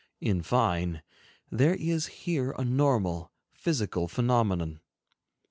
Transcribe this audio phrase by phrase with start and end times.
[0.19, 1.03] In fine,
[1.51, 4.79] there is here a normal, physical phenomenon.